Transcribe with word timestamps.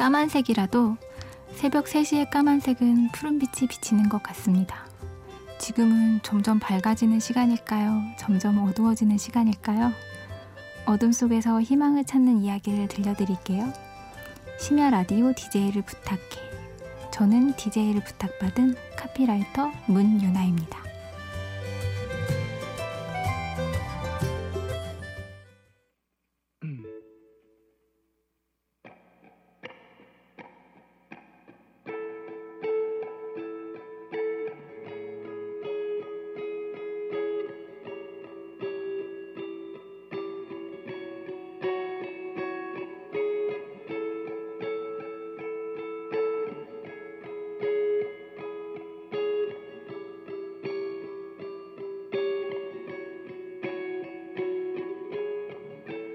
까만색이라도 0.00 0.96
새벽 1.52 1.84
3시의 1.84 2.30
까만색은 2.30 3.10
푸른빛이 3.12 3.68
비치는 3.68 4.08
것 4.08 4.22
같습니다. 4.22 4.86
지금은 5.58 6.20
점점 6.22 6.58
밝아지는 6.58 7.20
시간일까요? 7.20 8.00
점점 8.18 8.66
어두워지는 8.66 9.18
시간일까요? 9.18 9.92
어둠 10.86 11.12
속에서 11.12 11.60
희망을 11.60 12.06
찾는 12.06 12.40
이야기를 12.40 12.88
들려드릴게요. 12.88 13.70
심야 14.58 14.88
라디오 14.88 15.34
DJ를 15.34 15.82
부탁해. 15.82 16.48
저는 17.12 17.56
DJ를 17.56 18.02
부탁받은 18.02 18.76
카피라이터 18.96 19.70
문유나입니다. 19.86 20.89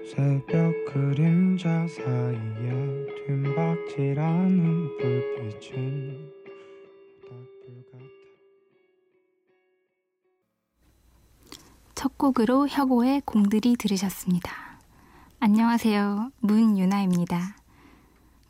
새벽 0.06 0.72
그림자 0.86 1.84
사이에 1.88 3.06
뒷박질하는 3.26 4.98
불빛은 4.98 6.32
첫 11.96 12.16
곡으로 12.16 12.68
혁오의 12.68 13.22
공들이 13.24 13.74
들으셨습니다. 13.76 14.52
안녕하세요. 15.40 16.30
문유나입니다. 16.38 17.56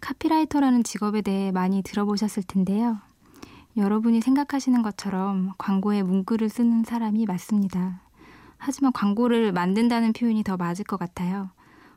카피라이터라는 0.03 0.85
직업에 0.85 1.23
대해 1.23 1.53
많이 1.53 1.81
들어보셨을 1.83 2.43
텐데요. 2.43 2.99
여러분이 3.79 4.21
생각하시는 4.21 4.83
것처럼 4.83 5.55
광고에 5.57 6.03
문구를 6.03 6.51
쓰는 6.51 6.85
사람이 6.85 7.25
맞습니다. 7.25 8.06
하지만 8.59 8.93
광고를 8.93 9.53
만든다는 9.53 10.13
표현이 10.13 10.43
더 10.45 10.57
맞을 10.57 10.85
것 10.85 10.99
같아요. 10.99 11.51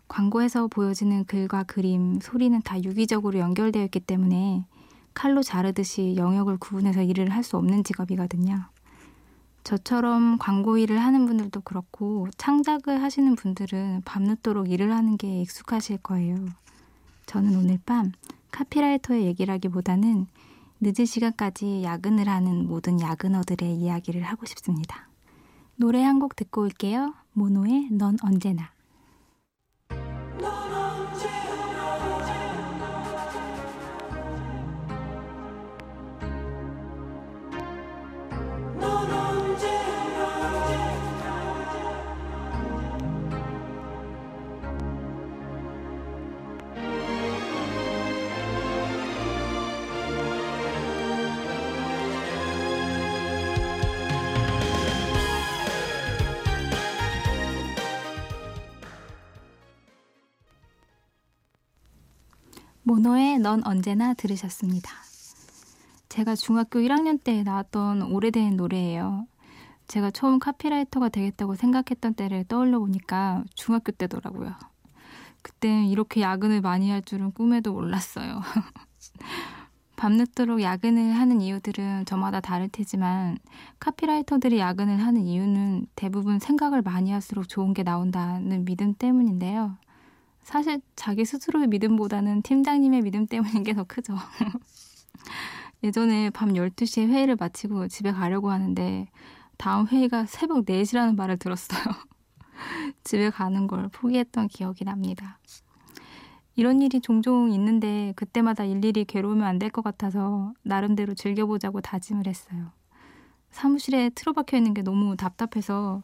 광고에서 0.07 0.67
보여지는 0.67 1.25
글과 1.25 1.63
그림, 1.63 2.19
소리는 2.19 2.59
다 2.63 2.81
유기적으로 2.83 3.39
연결되어 3.39 3.83
있기 3.85 3.99
때문에 3.99 4.65
칼로 5.13 5.43
자르듯이 5.43 6.15
영역을 6.17 6.57
구분해서 6.57 7.01
일을 7.03 7.29
할 7.29 7.43
수 7.43 7.57
없는 7.57 7.83
직업이거든요. 7.83 8.65
저처럼 9.63 10.37
광고 10.39 10.77
일을 10.77 10.97
하는 10.99 11.25
분들도 11.25 11.61
그렇고 11.61 12.27
창작을 12.37 13.03
하시는 13.03 13.35
분들은 13.35 14.03
밤늦도록 14.05 14.71
일을 14.71 14.93
하는 14.93 15.17
게 15.17 15.41
익숙하실 15.41 15.97
거예요. 15.99 16.37
저는 17.25 17.55
오늘 17.55 17.79
밤 17.85 18.11
카피라이터의 18.51 19.25
얘기라기보다는 19.25 20.25
늦은 20.81 21.05
시간까지 21.05 21.83
야근을 21.83 22.27
하는 22.29 22.67
모든 22.67 22.99
야근어들의 23.01 23.75
이야기를 23.75 24.23
하고 24.23 24.45
싶습니다. 24.45 25.08
노래 25.79 26.03
한 26.03 26.19
곡 26.19 26.35
듣고 26.35 26.61
올게요. 26.61 27.13
모노의 27.31 27.87
넌 27.91 28.17
언제나. 28.21 28.71
모노의 62.99 63.39
넌 63.39 63.65
언제나 63.65 64.13
들으셨습니다. 64.13 64.91
제가 66.09 66.35
중학교 66.35 66.79
1학년 66.79 67.23
때 67.23 67.43
나왔던 67.43 68.01
오래된 68.01 68.57
노래예요. 68.57 69.25
제가 69.87 70.11
처음 70.11 70.37
카피라이터가 70.37 71.07
되겠다고 71.07 71.55
생각했던 71.55 72.15
때를 72.15 72.43
떠올려 72.43 72.77
보니까 72.79 73.45
중학교 73.55 73.93
때더라고요. 73.93 74.53
그땐 75.41 75.85
이렇게 75.85 76.19
야근을 76.19 76.59
많이 76.59 76.91
할 76.91 77.01
줄은 77.01 77.31
꿈에도 77.31 77.71
몰랐어요. 77.71 78.41
밤늦도록 79.95 80.61
야근을 80.61 81.13
하는 81.13 81.39
이유들은 81.39 82.03
저마다 82.03 82.41
다를 82.41 82.67
테지만 82.67 83.37
카피라이터들이 83.79 84.59
야근을 84.59 84.99
하는 84.99 85.25
이유는 85.25 85.87
대부분 85.95 86.39
생각을 86.39 86.81
많이 86.81 87.11
할수록 87.11 87.47
좋은 87.47 87.73
게 87.73 87.83
나온다는 87.83 88.65
믿음 88.65 88.93
때문인데요. 88.93 89.77
사실 90.49 90.81
자기 90.95 91.25
스스로의 91.25 91.67
믿음보다는 91.67 92.41
팀장님의 92.41 93.03
믿음 93.03 93.27
때문인 93.27 93.63
게 93.63 93.73
더 93.75 93.83
크죠. 93.83 94.15
예전에 95.83 96.31
밤 96.31 96.53
12시에 96.53 97.07
회의를 97.07 97.35
마치고 97.39 97.87
집에 97.87 98.11
가려고 98.11 98.49
하는데 98.49 99.07
다음 99.57 99.85
회의가 99.87 100.25
새벽 100.25 100.65
4시라는 100.65 101.15
말을 101.15 101.37
들었어요. 101.37 101.83
집에 103.03 103.29
가는 103.29 103.67
걸 103.67 103.89
포기했던 103.89 104.47
기억이 104.47 104.85
납니다. 104.85 105.37
이런 106.55 106.81
일이 106.81 106.99
종종 106.99 107.51
있는데 107.51 108.13
그때마다 108.15 108.65
일일이 108.65 109.05
괴로우면 109.05 109.45
안 109.45 109.59
될 109.59 109.69
것 109.69 109.83
같아서 109.83 110.53
나름대로 110.63 111.13
즐겨보자고 111.13 111.81
다짐을 111.81 112.25
했어요. 112.25 112.71
사무실에 113.51 114.09
틀어박혀 114.15 114.57
있는 114.57 114.73
게 114.73 114.81
너무 114.81 115.15
답답해서 115.15 116.01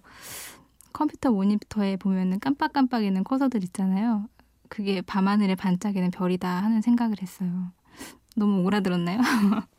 컴퓨터 0.94 1.32
모니터에 1.32 1.98
보면 1.98 2.34
은 2.34 2.40
깜빡깜빡이는 2.40 3.24
커서들 3.24 3.64
있잖아요. 3.64 4.30
그게 4.70 5.02
밤하늘에 5.02 5.56
반짝이는 5.56 6.12
별이다 6.12 6.48
하는 6.48 6.82
생각을 6.82 7.22
했어요. 7.22 7.72
너무 8.36 8.64
오라들었나요? 8.64 9.20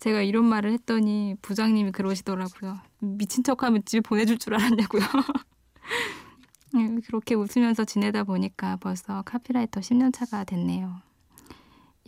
제가 0.00 0.22
이런 0.22 0.44
말을 0.44 0.72
했더니 0.72 1.34
부장님이 1.40 1.92
그러시더라고요. 1.92 2.78
미친 2.98 3.42
척하면 3.42 3.82
집에 3.84 4.00
보내줄 4.00 4.38
줄 4.38 4.54
알았냐고요. 4.54 5.02
네, 6.74 7.00
그렇게 7.06 7.34
웃으면서 7.34 7.84
지내다 7.84 8.24
보니까 8.24 8.76
벌써 8.76 9.22
카피라이터 9.22 9.80
10년 9.80 10.12
차가 10.12 10.44
됐네요. 10.44 11.00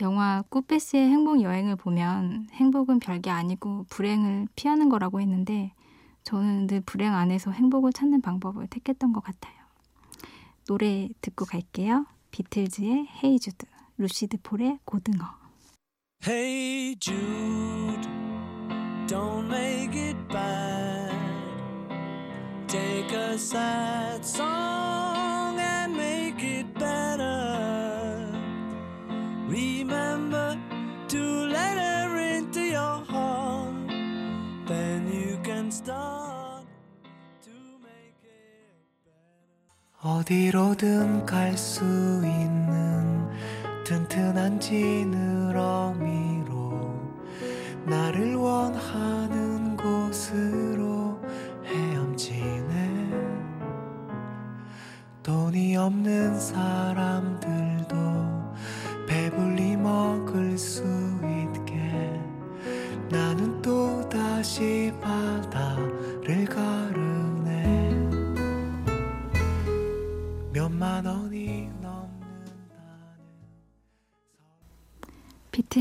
영화 0.01 0.43
꾸페스의 0.49 1.09
행복 1.09 1.41
여행을 1.41 1.75
보면 1.75 2.49
행복은 2.51 2.99
별게 2.99 3.31
아니고 3.31 3.85
불행을 3.89 4.47
피하는 4.55 4.89
거라고 4.89 5.21
했는데 5.21 5.73
저는 6.23 6.67
늘 6.67 6.81
불행 6.81 7.15
안에서 7.15 7.51
행복을 7.51 7.93
찾는 7.93 8.21
방법을 8.21 8.67
택했던 8.67 9.13
것 9.13 9.23
같아요. 9.23 9.56
노래 10.67 11.07
듣고 11.21 11.45
갈게요. 11.45 12.05
비틀즈의 12.31 13.07
헤이 13.23 13.39
주드, 13.39 13.65
루시드 13.97 14.37
폴의 14.43 14.79
고등어. 14.83 15.25
Hey 16.25 16.95
Jude, 16.99 18.07
don't 19.07 19.47
make 19.47 19.95
it 19.95 20.17
bad. 20.27 21.15
Take 22.67 23.15
a 23.15 23.37
sad 23.37 24.25
song 24.25 25.57
and 25.57 25.95
make 25.95 26.43
it 26.43 26.73
better. 26.73 28.29
Remember 29.47 30.59
to 31.07 31.46
어디로든 40.07 41.25
갈 41.25 41.57
수 41.57 41.83
있는 42.23 43.27
튼튼한 43.83 44.57
지느러미 44.57 45.96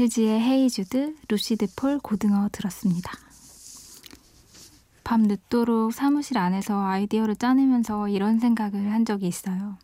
비틀즈의 0.07 0.41
Hey 0.41 0.69
Jude, 0.69 1.17
루시드 1.29 1.67
폴, 1.77 1.99
고등어 1.99 2.49
들었습니다. 2.53 3.11
밤 5.03 5.23
늦도록 5.23 5.93
사무실 5.93 6.39
안에서 6.39 6.81
아이디어를 6.81 7.35
짜내면서 7.35 8.09
이런 8.09 8.39
생각을 8.39 8.93
한 8.93 9.05
적이 9.05 9.27
있어요. 9.27 9.77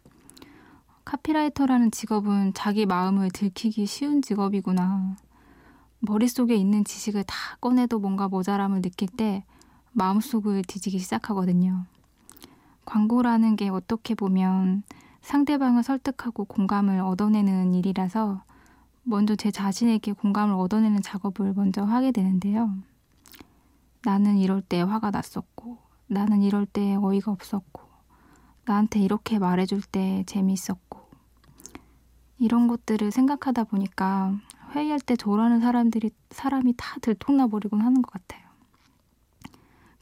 카피라이터라는 1.05 1.91
직업은 1.91 2.55
자기 2.55 2.87
마음을 2.87 3.31
들키기 3.31 3.87
쉬운 3.87 4.23
직업이구나. 4.23 5.17
머릿속에 6.01 6.55
있는 6.55 6.85
지식을 6.85 7.25
다 7.25 7.57
꺼내도 7.61 7.99
뭔가 7.99 8.29
모자람을 8.29 8.83
느낄 8.83 9.09
때 9.09 9.45
마음속을 9.93 10.63
뒤지기 10.63 10.99
시작하거든요. 10.99 11.85
광고라는 12.85 13.57
게 13.57 13.69
어떻게 13.71 14.15
보면 14.15 14.85
상대방을 15.23 15.83
설득하고 15.83 16.45
공감을 16.45 17.01
얻어내는 17.01 17.75
일이라서 17.75 18.43
먼저 19.05 19.35
제 19.35 19.51
자신에게 19.51 20.13
공감을 20.13 20.55
얻어내는 20.55 21.03
작업을 21.03 21.55
먼저 21.55 21.83
하게 21.83 22.13
되는데요. 22.13 22.73
나는 24.05 24.39
이럴 24.39 24.63
때 24.63 24.81
화가 24.81 25.11
났었고, 25.11 25.79
나는 26.07 26.43
이럴 26.43 26.67
때 26.67 26.95
어이가 26.95 27.33
없었고, 27.33 27.83
나한테 28.65 29.01
이렇게 29.01 29.39
말해줄 29.41 29.83
때 29.83 30.23
재미있었고, 30.27 31.01
이런 32.39 32.69
것들을 32.69 33.11
생각하다 33.11 33.65
보니까 33.65 34.39
회의할 34.75 35.01
때 35.01 35.17
저라는 35.17 35.61
사람들이, 35.61 36.11
사람이 36.31 36.75
다 36.77 36.99
들통나 37.01 37.49
버리곤 37.49 37.81
하는 37.81 38.03
것 38.03 38.13
같아요. 38.13 38.43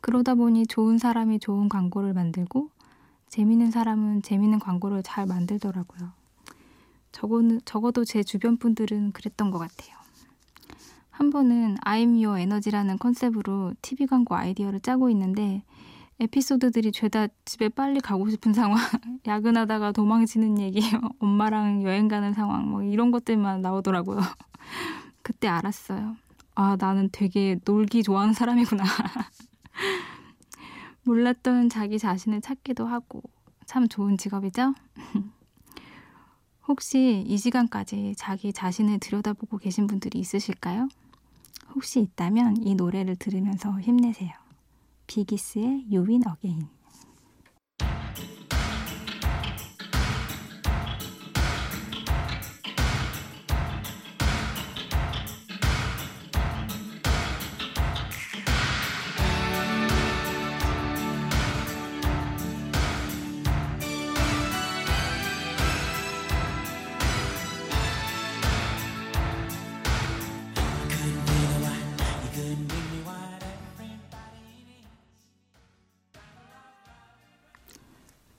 그러다 0.02 0.34
보니 0.34 0.66
좋은 0.66 0.98
사람이 0.98 1.40
좋은 1.40 1.68
광고를 1.70 2.12
만들고, 2.12 2.70
재밌는 3.28 3.70
사람은 3.70 4.22
재밌는 4.22 4.58
광고를 4.58 5.02
잘 5.02 5.24
만들더라고요. 5.24 6.19
적어는, 7.12 7.60
적어도 7.64 8.04
제 8.04 8.22
주변 8.22 8.56
분들은 8.56 9.12
그랬던 9.12 9.50
것 9.50 9.58
같아요. 9.58 9.96
한 11.10 11.30
번은 11.30 11.76
I'm 11.84 12.24
Your 12.24 12.40
Energy라는 12.40 12.98
컨셉으로 12.98 13.74
TV 13.82 14.06
광고 14.06 14.36
아이디어를 14.36 14.80
짜고 14.80 15.10
있는데 15.10 15.62
에피소드들이 16.20 16.92
죄다 16.92 17.28
집에 17.44 17.68
빨리 17.68 18.00
가고 18.00 18.28
싶은 18.28 18.52
상황, 18.52 18.78
야근하다가 19.26 19.92
도망치는 19.92 20.58
얘기, 20.58 20.80
엄마랑 21.18 21.82
여행 21.82 22.08
가는 22.08 22.32
상황, 22.34 22.68
뭐 22.68 22.82
이런 22.82 23.10
것들만 23.10 23.62
나오더라고요. 23.62 24.20
그때 25.22 25.48
알았어요. 25.48 26.16
아, 26.54 26.76
나는 26.78 27.08
되게 27.10 27.58
놀기 27.64 28.02
좋아하는 28.02 28.34
사람이구나. 28.34 28.84
몰랐던 31.04 31.70
자기 31.70 31.98
자신을 31.98 32.42
찾기도 32.42 32.86
하고 32.86 33.22
참 33.64 33.88
좋은 33.88 34.18
직업이죠? 34.18 34.74
혹시 36.70 37.24
이 37.26 37.36
시간까지 37.36 38.14
자기 38.16 38.52
자신을 38.52 39.00
들여다보고 39.00 39.58
계신 39.58 39.88
분들이 39.88 40.20
있으실까요? 40.20 40.86
혹시 41.74 41.98
있다면 41.98 42.58
이 42.64 42.76
노래를 42.76 43.16
들으면서 43.16 43.80
힘내세요. 43.80 44.30
비기스의 45.08 45.86
Win 45.90 46.22
Again. 46.32 46.68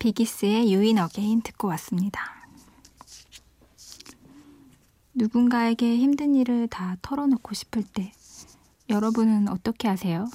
비기스의 0.01 0.73
You 0.73 0.85
Win 0.85 0.97
Again 0.97 1.43
듣고 1.43 1.67
왔습니다. 1.67 2.21
누군가에게 5.13 5.95
힘든 5.95 6.33
일을 6.33 6.67
다 6.67 6.97
털어놓고 7.03 7.53
싶을 7.53 7.83
때 7.83 8.11
여러분은 8.89 9.47
어떻게 9.47 9.87
하세요? 9.87 10.25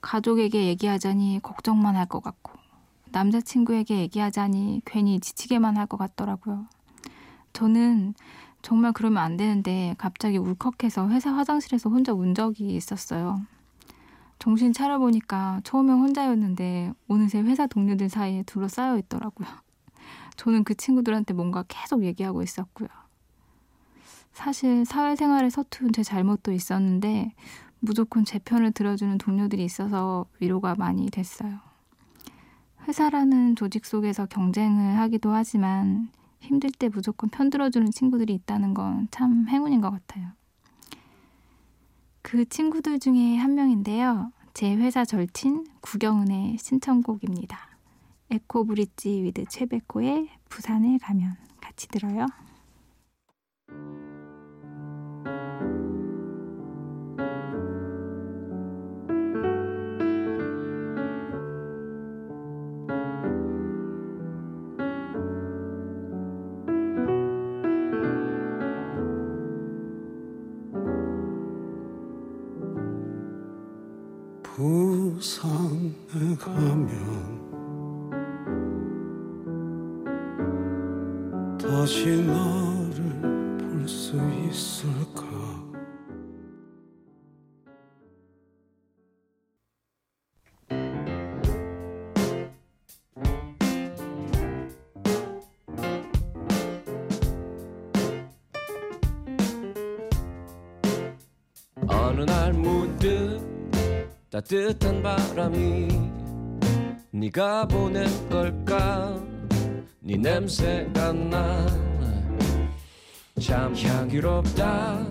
가족에게 0.00 0.66
얘기하자니 0.66 1.38
걱정만 1.40 1.94
할 1.94 2.06
것 2.08 2.20
같고 2.20 2.50
남자친구에게 3.12 3.96
얘기하자니 4.00 4.82
괜히 4.84 5.20
지치게만 5.20 5.76
할 5.76 5.86
것 5.86 5.96
같더라고요. 5.96 6.66
저는 7.52 8.14
정말 8.60 8.90
그러면 8.92 9.22
안 9.22 9.36
되는데 9.36 9.94
갑자기 9.98 10.36
울컥해서 10.36 11.10
회사 11.10 11.32
화장실에서 11.32 11.90
혼자 11.90 12.12
운 12.12 12.34
적이 12.34 12.74
있었어요. 12.74 13.40
정신 14.44 14.74
차려보니까 14.74 15.62
처음엔 15.64 15.96
혼자였는데 15.96 16.92
어느새 17.08 17.40
회사 17.40 17.66
동료들 17.66 18.10
사이에 18.10 18.42
둘러싸여 18.42 18.98
있더라고요. 18.98 19.48
저는 20.36 20.64
그 20.64 20.74
친구들한테 20.74 21.32
뭔가 21.32 21.64
계속 21.66 22.04
얘기하고 22.04 22.42
있었고요. 22.42 22.88
사실 24.34 24.84
사회생활에 24.84 25.48
서툰 25.48 25.94
제 25.94 26.02
잘못도 26.02 26.52
있었는데 26.52 27.32
무조건 27.80 28.26
제 28.26 28.38
편을 28.38 28.72
들어주는 28.72 29.16
동료들이 29.16 29.64
있어서 29.64 30.26
위로가 30.40 30.74
많이 30.76 31.08
됐어요. 31.08 31.60
회사라는 32.86 33.56
조직 33.56 33.86
속에서 33.86 34.26
경쟁을 34.26 34.98
하기도 34.98 35.32
하지만 35.32 36.10
힘들 36.40 36.70
때 36.70 36.90
무조건 36.90 37.30
편 37.30 37.48
들어주는 37.48 37.90
친구들이 37.90 38.34
있다는 38.34 38.74
건 38.74 39.08
참 39.10 39.48
행운인 39.48 39.80
것 39.80 39.90
같아요. 39.90 40.32
그 42.24 42.48
친구들 42.48 43.00
중에 43.00 43.36
한 43.36 43.54
명인데요. 43.54 44.32
제 44.54 44.74
회사 44.74 45.04
절친 45.04 45.66
구경은의 45.82 46.56
신청곡입니다. 46.56 47.76
에코 48.30 48.64
브릿지 48.64 49.22
with 49.22 49.44
최백호의 49.50 50.30
부산에 50.48 50.96
가면 51.02 51.36
같이 51.60 51.86
들어요. 51.86 52.26
있을까? 84.48 85.22
어느 101.86 102.22
날 102.22 102.52
문득 102.52 103.40
따뜻한 104.30 105.02
바람이 105.02 105.88
네가 107.10 107.68
보낸 107.68 108.06
걸까? 108.28 109.20
네 110.00 110.16
냄새가 110.16 111.12
나 111.12 111.93
참 113.44 113.76
향기롭다 113.76 115.06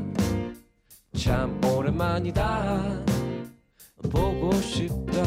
참 1.15 1.63
오랜만이다 1.63 3.05
보고 4.11 4.51
싶다 4.53 5.21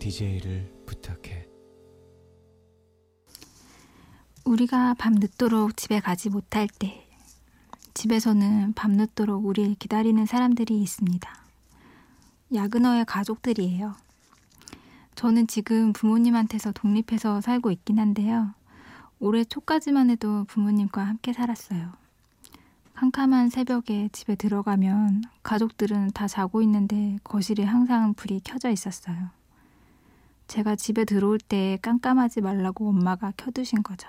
DJ를 0.00 0.68
부탁해 0.84 1.46
우리가 4.44 4.94
밤늦도록 4.94 5.76
집에 5.76 6.00
가지 6.00 6.28
못할 6.28 6.66
때 6.66 7.06
집에서는 7.94 8.72
밤늦도록 8.72 9.46
우리를 9.46 9.76
기다리는 9.78 10.26
사람들이 10.26 10.82
있습니다. 10.82 11.30
야근어의 12.52 13.04
가족들이에요. 13.04 13.94
저는 15.14 15.46
지금 15.46 15.92
부모님한테서 15.92 16.72
독립해서 16.72 17.40
살고 17.40 17.70
있긴 17.70 18.00
한데요. 18.00 18.55
올해 19.18 19.44
초까지만 19.44 20.10
해도 20.10 20.44
부모님과 20.44 21.02
함께 21.02 21.32
살았어요. 21.32 21.92
캄캄한 22.94 23.50
새벽에 23.50 24.08
집에 24.12 24.36
들어가면 24.36 25.22
가족들은 25.42 26.12
다 26.12 26.26
자고 26.26 26.62
있는데 26.62 27.18
거실에 27.24 27.62
항상 27.64 28.14
불이 28.14 28.40
켜져 28.44 28.70
있었어요. 28.70 29.30
제가 30.48 30.76
집에 30.76 31.04
들어올 31.04 31.38
때 31.38 31.78
깜깜하지 31.82 32.40
말라고 32.40 32.88
엄마가 32.88 33.32
켜두신 33.36 33.82
거죠. 33.82 34.08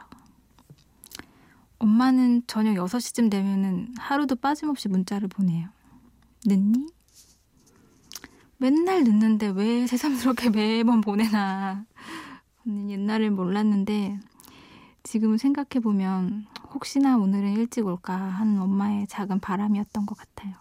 엄마는 1.80 2.44
저녁 2.48 2.76
6시쯤 2.76 3.30
되면은 3.30 3.96
하루도 3.98 4.38
빠짐없이 4.38 4.88
문자를 4.90 5.28
보내요. 5.28 5.70
늦니? 6.46 6.88
맨날 8.58 9.04
늦는데 9.04 9.50
왜 9.50 9.86
새삼스럽게 9.86 10.50
매번 10.52 11.02
보내나. 11.02 11.86
옛날엔 12.66 13.36
몰랐는데 13.36 14.20
지금 15.08 15.38
생각해보면 15.38 16.48
혹시나 16.74 17.16
오늘은 17.16 17.54
일찍 17.54 17.86
올까 17.86 18.14
하는 18.14 18.60
엄마의 18.60 19.08
작은 19.08 19.40
바람이었던 19.40 20.06
것 20.06 20.18
같아요. 20.18 20.54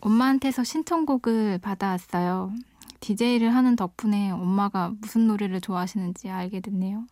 엄마한테서 0.00 0.64
신청곡을 0.64 1.58
받아왔어요. 1.58 2.54
DJ를 3.00 3.54
하는 3.54 3.76
덕분에 3.76 4.30
엄마가 4.30 4.94
무슨 5.02 5.26
노래를 5.26 5.60
좋아하시는지 5.60 6.30
알게 6.30 6.60
됐네요. 6.60 7.04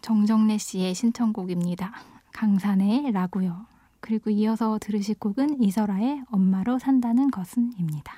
정정래 0.00 0.56
씨의 0.56 0.94
신청곡입니다. 0.94 1.92
강산의 2.32 3.12
라고요. 3.12 3.66
그리고 4.00 4.30
이어서 4.30 4.78
들으실 4.80 5.16
곡은 5.18 5.62
이설아의 5.62 6.22
엄마로 6.30 6.78
산다는 6.78 7.30
것은입니다. 7.30 8.14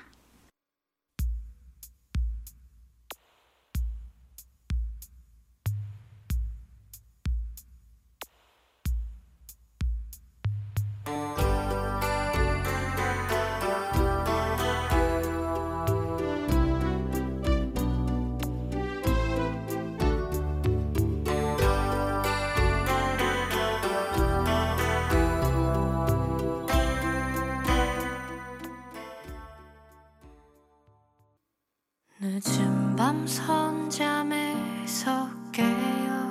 늦은 32.25 32.95
밤 32.95 33.27
선잠에서 33.27 34.29
깨어 35.51 36.23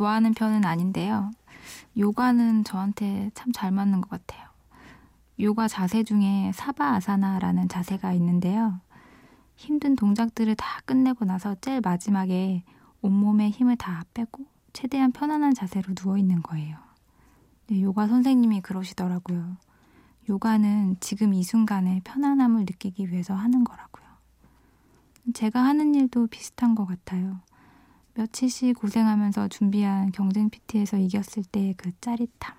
좋아하는 0.00 0.32
편은 0.32 0.64
아닌데요. 0.64 1.30
요가는 1.98 2.64
저한테 2.64 3.30
참 3.34 3.52
잘 3.52 3.70
맞는 3.70 4.00
것 4.00 4.08
같아요. 4.08 4.48
요가 5.38 5.68
자세 5.68 6.02
중에 6.04 6.52
사바 6.54 6.94
아사나라는 6.94 7.68
자세가 7.68 8.14
있는데요. 8.14 8.80
힘든 9.56 9.96
동작들을 9.96 10.54
다 10.54 10.80
끝내고 10.86 11.26
나서 11.26 11.54
제일 11.60 11.82
마지막에 11.82 12.64
온몸에 13.02 13.50
힘을 13.50 13.76
다 13.76 14.04
빼고 14.14 14.46
최대한 14.72 15.12
편안한 15.12 15.52
자세로 15.52 15.92
누워 15.94 16.16
있는 16.16 16.40
거예요. 16.40 16.78
네, 17.66 17.82
요가 17.82 18.06
선생님이 18.06 18.62
그러시더라고요. 18.62 19.58
요가는 20.30 20.96
지금 21.00 21.34
이 21.34 21.42
순간에 21.42 22.00
편안함을 22.04 22.60
느끼기 22.60 23.10
위해서 23.10 23.34
하는 23.34 23.64
거라고요. 23.64 24.06
제가 25.34 25.62
하는 25.62 25.94
일도 25.94 26.28
비슷한 26.28 26.74
것 26.74 26.86
같아요. 26.86 27.40
며칠씩 28.14 28.76
고생하면서 28.78 29.48
준비한 29.48 30.12
경쟁 30.12 30.50
PT에서 30.50 30.96
이겼을 30.98 31.44
때의 31.44 31.74
그 31.74 31.90
짜릿함. 32.00 32.54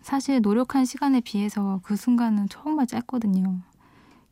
사실 0.00 0.40
노력한 0.40 0.84
시간에 0.84 1.20
비해서 1.20 1.80
그 1.84 1.96
순간은 1.96 2.48
정말 2.48 2.86
짧거든요. 2.86 3.60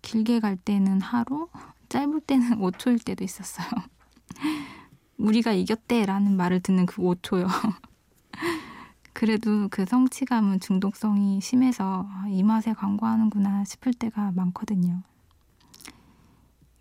길게 0.03 0.41
갈 0.41 0.57
때는 0.57 1.01
하루, 1.01 1.49
짧을 1.89 2.21
때는 2.23 2.59
5초일 2.61 3.05
때도 3.05 3.23
있었어요. 3.25 3.69
우리가 5.19 5.53
이겼대 5.53 6.07
라는 6.07 6.37
말을 6.37 6.61
듣는 6.61 6.87
그 6.87 7.03
5초요. 7.03 7.47
그래도 9.13 9.69
그 9.71 9.85
성취감은 9.85 10.61
중독성이 10.61 11.41
심해서 11.43 12.09
이 12.29 12.43
맛에 12.43 12.73
광고하는구나 12.73 13.65
싶을 13.65 13.93
때가 13.93 14.33
많거든요. 14.33 15.03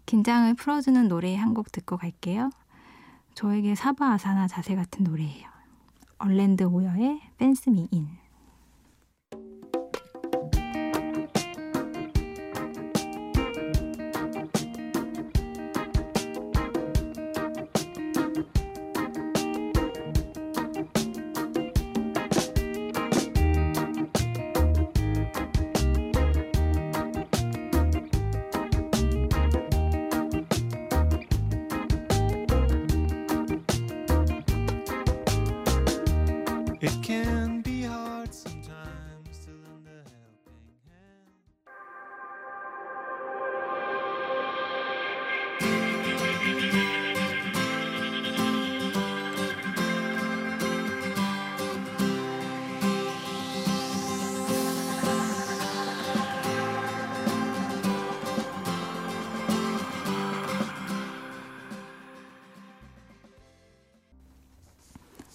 긴장을 0.06 0.52
풀어주는 0.56 1.08
노래 1.08 1.36
한 1.36 1.54
곡 1.54 1.72
듣고 1.72 1.98
갈게요. 1.98 2.50
저에게 3.40 3.74
사바 3.74 4.16
아사나 4.16 4.50
자세 4.50 4.76
같은 4.76 5.06
노래예요. 5.06 5.48
얼랜드 6.18 6.64
오여의 6.64 7.22
댄스 7.38 7.70
미인. 7.70 8.10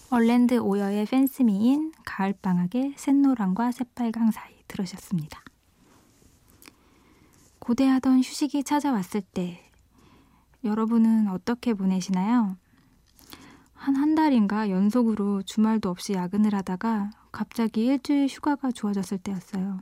얼랜드 0.09 0.57
오여의 0.59 1.05
팬스미인 1.07 1.91
가을방학의 2.05 2.93
샛노랑과 2.95 3.71
새빨강 3.71 4.31
사이 4.31 4.53
들으셨습니다. 4.67 5.41
고대하던 7.59 8.19
휴식이 8.19 8.63
찾아왔을 8.63 9.21
때 9.21 9.61
여러분은 10.63 11.27
어떻게 11.27 11.73
보내시나요? 11.73 12.57
한 13.73 13.95
한 13.95 14.15
달인가 14.15 14.69
연속으로 14.69 15.43
주말도 15.43 15.89
없이 15.89 16.13
야근을 16.13 16.55
하다가 16.55 17.11
갑자기 17.31 17.85
일주일 17.85 18.27
휴가가 18.27 18.71
주어졌을 18.71 19.17
때였어요. 19.17 19.79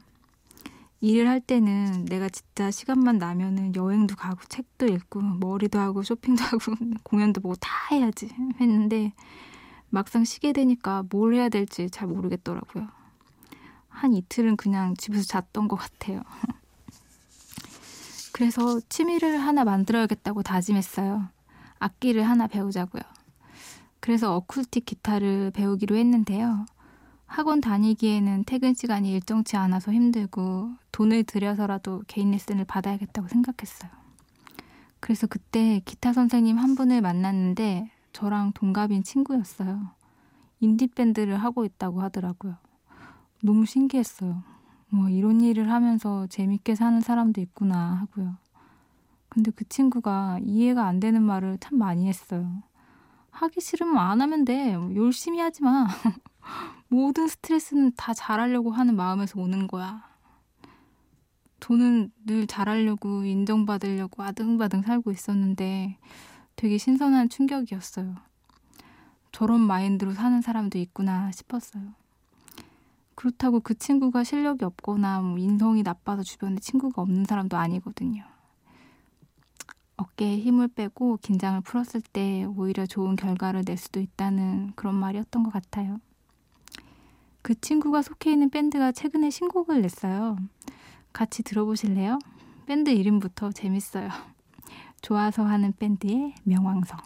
일을 1.00 1.28
할 1.28 1.40
때는 1.42 2.06
내가 2.06 2.30
진짜 2.30 2.72
시간만 2.72 3.18
나면은 3.18 3.76
여행도 3.76 4.16
가고 4.16 4.42
책도 4.48 4.88
읽고 4.88 5.22
머리도 5.22 5.80
하고 5.80 6.02
쇼핑도 6.02 6.44
하고 6.44 6.60
공연도 7.04 7.42
보고 7.42 7.56
다 7.56 7.70
해야지 7.92 8.30
했는데 8.60 9.14
막상 9.94 10.24
쉬게 10.24 10.54
되니까 10.54 11.04
뭘 11.12 11.36
해야 11.36 11.50
될지 11.50 11.88
잘 11.92 12.08
모르겠더라고요. 12.08 12.88
한 13.90 14.14
이틀은 14.16 14.58
그냥 14.58 14.96
집에서 14.96 15.24
잤던 15.24 15.68
것 15.68 15.76
같아요. 15.76 16.24
그래서 18.34 18.80
취미를 18.90 19.38
하나 19.38 19.64
만들어야겠다고 19.64 20.42
다짐했어요. 20.42 21.28
악기를 21.78 22.28
하나 22.28 22.48
배우자고요. 22.48 23.04
그래서 24.00 24.36
어쿠스틱 24.36 24.84
기타를 24.86 25.52
배우기로 25.52 25.96
했는데요. 25.96 26.66
학원 27.28 27.62
다니기에는 27.62 28.46
퇴근 28.46 28.74
시간이 28.74 29.12
일정치 29.12 29.58
않아서 29.58 29.94
힘들고 29.94 30.72
돈을 30.92 31.24
들여서라도 31.26 32.02
개인 32.08 32.32
레슨을 32.32 32.66
받아야겠다고 32.66 33.28
생각했어요. 33.28 33.92
그래서 35.00 35.28
그때 35.28 35.84
기타 35.86 36.14
선생님 36.14 36.58
한 36.58 36.74
분을 36.74 37.02
만났는데 37.02 37.92
저랑 38.14 38.54
동갑인 38.54 39.04
친구였어요. 39.04 39.90
인디밴드를 40.60 41.38
하고 41.38 41.66
있다고 41.66 42.02
하더라고요. 42.02 42.56
너무 43.42 43.66
신기했어요. 43.66 44.44
뭐 44.90 45.10
이런 45.10 45.42
일을 45.42 45.72
하면서 45.72 46.28
재밌게 46.28 46.76
사는 46.76 47.02
사람도 47.02 47.42
있구나 47.42 47.96
하고요. 48.02 48.38
근데 49.28 49.52
그 49.52 49.68
친구가 49.68 50.40
이해가 50.44 50.86
안 50.86 51.00
되는 51.00 51.22
말을 51.22 51.58
참 51.60 51.80
많이 51.80 52.08
했어요. 52.08 52.62
하기 53.32 53.60
싫으면 53.60 53.98
안 53.98 54.22
하면 54.22 54.46
돼. 54.46 54.78
뭐 54.78 54.96
열심히 54.96 55.40
하지 55.40 55.64
마. 55.64 55.88
모든 56.88 57.28
스트레스는 57.28 57.94
다 57.98 58.14
잘하려고 58.14 58.72
하는 58.72 58.96
마음에서 58.96 59.42
오는 59.42 59.66
거야. 59.66 60.04
저는 61.60 62.12
늘 62.26 62.46
잘하려고 62.46 63.24
인정받으려고 63.24 64.22
아등바등 64.22 64.84
살고 64.84 65.12
있었는데 65.12 65.98
되게 66.56 66.78
신선한 66.78 67.30
충격이었어요. 67.30 68.16
저런 69.32 69.60
마인드로 69.62 70.14
사는 70.14 70.42
사람도 70.42 70.78
있구나 70.78 71.32
싶었어요. 71.32 71.94
그렇다고 73.16 73.60
그 73.60 73.78
친구가 73.78 74.24
실력이 74.24 74.66
없거나 74.66 75.22
뭐 75.22 75.38
인성이 75.38 75.84
나빠서 75.84 76.24
주변에 76.24 76.58
친구가 76.58 77.02
없는 77.02 77.26
사람도 77.26 77.58
아니거든요. 77.58 78.24
어깨에 79.98 80.40
힘을 80.40 80.68
빼고 80.70 81.18
긴장을 81.22 81.60
풀었을 81.62 82.02
때 82.02 82.46
오히려 82.46 82.86
좋은 82.86 83.16
결과를 83.16 83.64
낼 83.66 83.78
수도 83.78 84.00
있다는 84.00 84.74
그런 84.76 84.96
말이었던 84.96 85.44
것 85.44 85.52
같아요. 85.52 86.00
그 87.42 87.60
친구가 87.60 88.02
속해 88.02 88.32
있는 88.32 88.50
밴드가 88.50 88.92
최근에 88.92 89.30
신곡을 89.30 89.82
냈어요. 89.82 90.38
같이 91.12 91.44
들어보실래요? 91.44 92.20
밴드 92.66 92.90
이름부터 92.90 93.52
재밌어요. 93.52 94.10
좋아서 95.04 95.44
하는 95.44 95.74
밴드의 95.78 96.34
명왕성. 96.44 96.98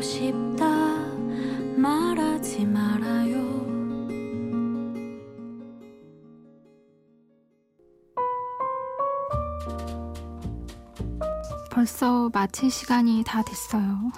싶다 0.00 0.66
말하지 1.76 2.64
말 2.66 2.87
벌써 11.78 12.28
마칠 12.34 12.72
시간이 12.72 13.22
다 13.24 13.44
됐어요. 13.44 14.10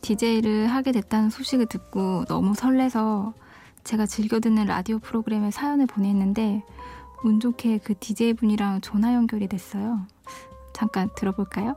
DJ를 0.00 0.66
하게 0.66 0.90
됐다는 0.90 1.30
소식을 1.30 1.66
듣고 1.66 2.24
너무 2.24 2.56
설레서 2.56 3.34
제가 3.84 4.04
즐겨 4.06 4.40
듣는 4.40 4.64
라디오 4.64 4.98
프로그램에 4.98 5.52
사연을 5.52 5.86
보냈는데 5.86 6.64
운 7.22 7.38
좋게 7.38 7.78
그 7.78 7.94
DJ분이랑 7.94 8.80
전화 8.80 9.14
연결이 9.14 9.46
됐어요. 9.46 10.00
잠깐 10.72 11.08
들어볼까요? 11.16 11.76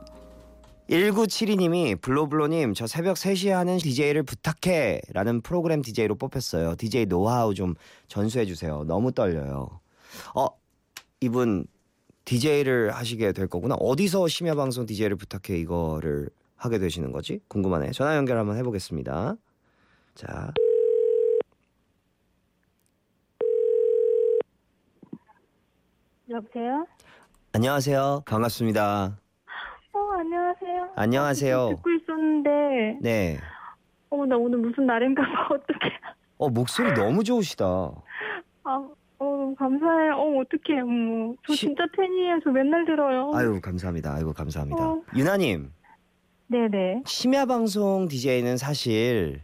1972님이 0.90 2.00
블로블로님 2.00 2.74
저 2.74 2.88
새벽 2.88 3.14
3시에 3.14 3.50
하는 3.50 3.78
DJ를 3.78 4.24
부탁해 4.24 5.02
라는 5.12 5.40
프로그램 5.40 5.82
DJ로 5.82 6.16
뽑혔어요. 6.16 6.74
DJ 6.74 7.06
노하우 7.06 7.54
좀 7.54 7.76
전수해 8.08 8.44
주세요. 8.44 8.82
너무 8.82 9.12
떨려요. 9.12 9.68
어 10.34 10.48
이분 11.20 11.64
DJ를 12.24 12.92
하시게 12.94 13.32
될 13.32 13.46
거구나. 13.48 13.74
어디서 13.76 14.28
심야 14.28 14.54
방송 14.54 14.86
DJ를 14.86 15.16
부탁해 15.16 15.58
이거를 15.58 16.30
하게 16.56 16.78
되시는 16.78 17.12
거지? 17.12 17.40
궁금하네. 17.48 17.90
전화 17.92 18.16
연결 18.16 18.38
한번 18.38 18.56
해보겠습니다. 18.56 19.36
자. 20.14 20.52
여보세요? 26.30 26.86
안녕하세요. 27.52 28.22
반갑습니다. 28.26 29.18
어, 29.92 29.98
안녕하세요. 30.18 30.92
안녕하세요. 30.96 31.68
듣고 31.76 31.90
있었는데, 31.90 32.98
네. 33.02 33.38
어, 34.10 34.24
나 34.26 34.36
오늘 34.36 34.58
무슨 34.58 34.86
날인가 34.86 35.22
봐, 35.22 35.28
어떡해. 35.54 35.94
어 36.38 36.48
목소리 36.48 36.92
너무 36.94 37.22
좋으시다. 37.22 37.64
아, 38.64 38.88
어, 39.44 39.54
감사해요. 39.58 40.14
어, 40.14 40.40
어떡해. 40.40 40.80
어머, 40.80 41.34
저 41.46 41.52
시- 41.54 41.66
진짜 41.66 41.84
팬이에요. 41.96 42.40
저 42.42 42.50
맨날 42.50 42.84
들어요. 42.86 43.30
아유 43.34 43.60
감사합니다. 43.60 44.14
아이고 44.14 44.32
감사합니다. 44.32 44.82
어. 44.82 45.02
유나님. 45.16 45.70
네네. 46.46 47.02
심야 47.06 47.46
방송 47.46 48.06
DJ는 48.08 48.56
사실 48.56 49.40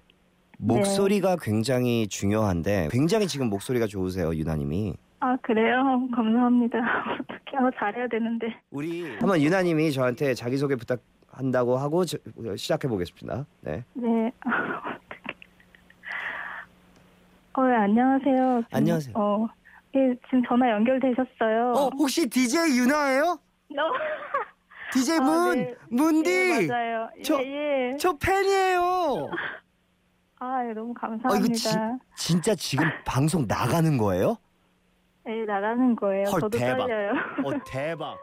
목소리가 0.59 1.37
굉장히 1.41 2.07
중요한데 2.07 2.89
굉장히 2.93 3.27
지금 3.27 3.49
목소리가 3.49 3.87
좋으세요 3.87 4.35
유나님이 4.35 4.95
아, 5.21 5.37
그래요? 5.43 5.77
감사합니다. 6.15 6.79
어떡해. 6.79 7.57
아, 7.67 7.71
잘해야 7.79 8.07
되는데. 8.09 8.55
우리 8.71 9.05
한번 9.19 9.41
유나님이 9.41 9.93
저한테 9.93 10.35
자기 10.35 10.57
소개 10.59 10.77
부탁한다고 10.77 11.77
하고 11.79 12.05
저- 12.05 12.19
시작해 12.57 12.87
보겠습니다 12.89 13.47
네 13.63 13.83
네. 13.95 14.31
아, 14.41 14.51
어떡해. 15.01 15.21
어, 17.55 17.63
네, 17.67 17.75
안녕하세요. 17.77 18.63
안녕하세요. 18.73 19.15
어, 19.17 19.47
예, 19.97 20.15
지금 20.27 20.43
전화 20.47 20.71
연결되셨어요. 20.71 21.73
어, 21.73 21.89
혹시 21.99 22.29
DJ 22.29 22.77
유나예요? 22.79 23.39
너? 23.75 23.83
DJ 24.93 25.19
아, 25.19 25.21
문 25.21 25.59
네. 25.59 25.75
문디 25.91 26.31
예, 26.31 26.67
맞아요. 26.69 27.09
저- 27.25 27.43
예, 27.43 27.93
예. 27.93 27.97
저 27.97 28.17
팬이에요 28.19 29.31
아, 30.41 30.65
예, 30.69 30.73
너무 30.73 30.91
어, 30.91 30.95
감사합니다. 30.95 31.45
이거 31.47 31.55
진, 31.55 31.99
진짜 32.17 32.55
지금 32.55 32.87
방송 33.05 33.45
나가는 33.47 33.97
거예요? 33.99 34.37
네, 35.25 35.45
나가는 35.45 35.95
거예요. 35.97 36.25
헐, 36.29 36.41
저도 36.41 36.59
대박. 36.59 36.87
떨려요. 36.87 37.11
어 37.45 37.51
대박 37.67 38.17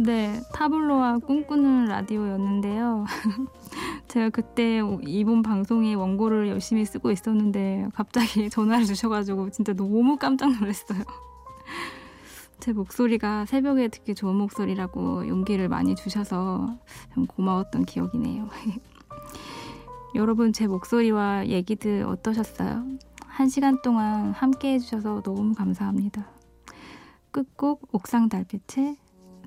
네, 0.00 0.40
타블로와 0.52 1.18
꿈꾸는 1.18 1.86
라디오였는데요. 1.86 3.04
제가 4.06 4.30
그때 4.30 4.80
이번 5.04 5.42
방송에 5.42 5.94
원고를 5.94 6.48
열심히 6.48 6.84
쓰고 6.84 7.10
있었는데 7.10 7.88
갑자기 7.94 8.48
전화를 8.48 8.84
주셔가지고 8.84 9.50
진짜 9.50 9.72
너무 9.72 10.16
깜짝 10.16 10.52
놀랐어요. 10.52 11.02
제 12.60 12.72
목소리가 12.72 13.44
새벽에 13.46 13.88
듣기 13.88 14.14
좋은 14.14 14.36
목소리라고 14.36 15.26
용기를 15.26 15.68
많이 15.68 15.96
주셔서 15.96 16.78
참 17.12 17.26
고마웠던 17.26 17.84
기억이네요. 17.84 18.48
여러분 20.14 20.52
제 20.52 20.68
목소리와 20.68 21.48
얘기들 21.48 22.04
어떠셨어요? 22.04 22.84
한 23.26 23.48
시간 23.48 23.82
동안 23.82 24.30
함께 24.30 24.74
해주셔서 24.74 25.22
너무 25.22 25.54
감사합니다. 25.54 26.24
끝곡 27.32 27.88
옥상 27.92 28.28
달빛의 28.28 28.96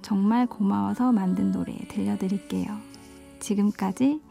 정말 0.02 0.48
고마워서 0.48 1.12
만든 1.12 1.52
노래 1.52 1.78
들려드릴게요. 1.88 2.78
지금까지 3.40 4.22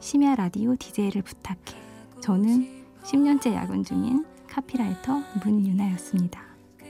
심야 0.00 0.34
라디오 0.34 0.76
DJ를 0.76 1.22
부탁해. 1.22 1.78
저는 2.20 2.84
10년째 3.02 3.54
야근 3.54 3.84
중인 3.84 4.24
카피라이터 4.48 5.22
문유나였습니다. 5.44 6.40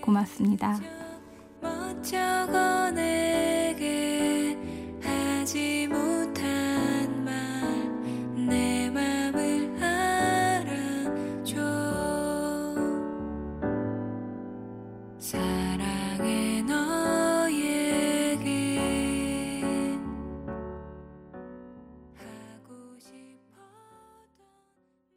고맙습니다. 0.00 0.78